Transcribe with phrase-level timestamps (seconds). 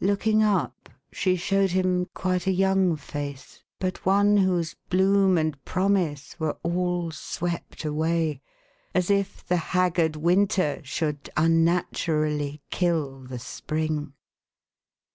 [0.00, 6.34] Looking up, she showed him quite a young face, but one whose bloom and promise
[6.40, 8.40] were all swept away,
[8.94, 14.14] as if the haggard winter should un naturally kill the spring.